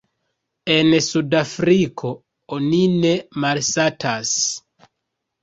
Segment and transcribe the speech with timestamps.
[0.75, 2.13] En Sudafriko
[2.57, 3.13] oni ne
[3.45, 4.35] malsatas.